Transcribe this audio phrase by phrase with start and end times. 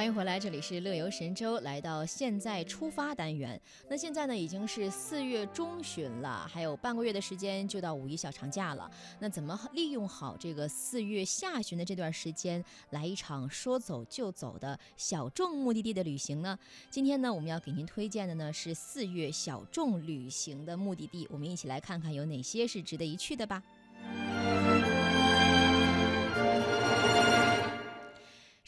[0.00, 3.60] 欢迎回来，这里是乐游神州，来到现在出发单元。
[3.86, 8.90] 那现在呢，已经是四月中旬了，还有半个月的时间就到五一小长假了。
[9.18, 16.58] 那怎么利用好这个四月下旬的这段时间，来一场说走就走的小众目的地的旅行呢？
[16.88, 23.62] 今天呢，我们要给您推荐的呢是四月小众旅行的目的地，我们一起来看看有哪些是值得一去的吧。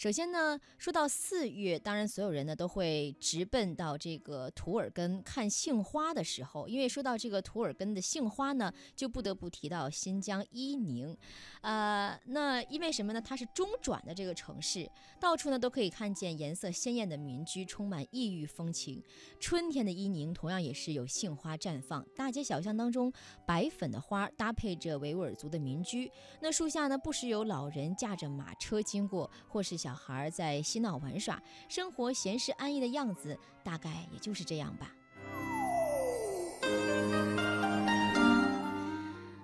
[0.02, 11.16] 首先呢，说到四月，当然所有人呢都会直奔到这个图尔根看杏花的时候，因为说到这个图尔根的杏花呢，就不得不提到新疆伊宁。
[11.60, 13.22] 呃，那因为什么呢？
[13.22, 19.00] 它是中转的这个城市，到处呢都可以看见颜色鲜艳的民居，充满异域风情。
[19.38, 23.12] 春天的伊宁同样也是有杏花绽放，大街小巷当中
[23.46, 29.91] 白粉的花搭配着维吾尔族的民居，那树下呢不时有老人驾着马车经过，或是小。
[29.92, 34.90] 小孩在嬉闹玩耍，生活闲适安逸的样子，大概也就是这样吧。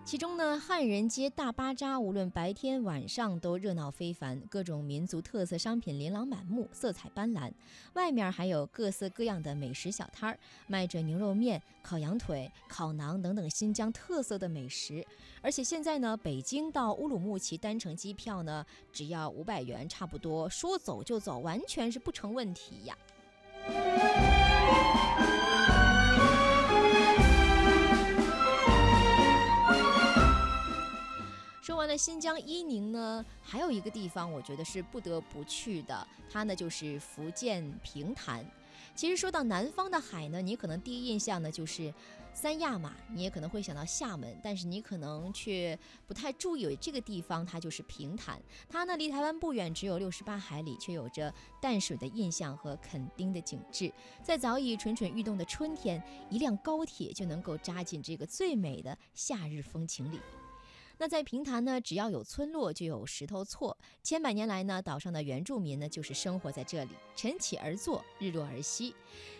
[0.09, 7.53] 其中呢，汉人街大巴扎无论白天晚上都热闹非凡，各种民族特色商品琳琅满目，色彩斑斓。
[7.92, 15.06] 外面还有各色各样的美食小摊儿，卖着牛肉面、烤羊腿、烤馕等等新疆特色的美食。
[15.42, 22.97] 而且现在呢，北京到乌鲁木齐单程机票呢，只要五百元，差不多说走就走，完全是不成问题呀。
[31.98, 38.48] 新疆伊宁呢，还有一个地方我觉得是不得不去的，它呢就是福建平潭。
[38.94, 41.92] 其实说到南方的海呢，你可能第一印象呢就是
[42.32, 45.76] 三亚嘛，你也可能会想到厦门，但是你可能却
[46.06, 48.41] 不太注意这个地方，它就是平潭。
[48.69, 53.92] 它呢离台湾不远，只有六十八海里，却有着淡水的印象和垦丁的景致。
[54.22, 60.20] 在早已蠢蠢欲动的春天，一辆高铁就能够扎进这个最美的夏日风情里。
[61.00, 63.76] 那在平潭呢，只要有村落就有石头厝。
[64.03, 68.94] 千百年来呢，岛上的原住民呢就是生活在这里，晨起而作，日落而息。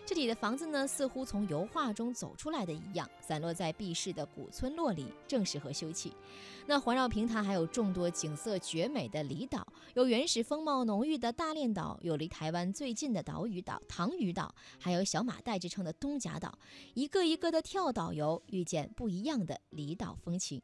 [0.07, 6.13] 这里的房子呢，似乎从油画中走出来的一样，散落在避世的古村落里，正适合休憩。
[6.65, 16.57] 那环绕平潭还有众多景色绝美的离岛，有原始风貌浓郁的大链岛，有离台湾最近的岛屿岛唐屿岛，还有小马代之称的东甲岛。
[16.95, 20.63] 一个一个的跳岛游，遇见不一样的离岛风情。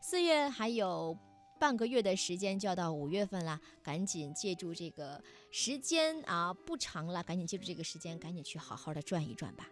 [0.00, 1.16] 四月还有
[1.58, 9.68] 半个月的时间就要到五月份了，赶紧借助这个时间啊，不长了，赶紧借助这个时间，赶紧去好好的转一转吧。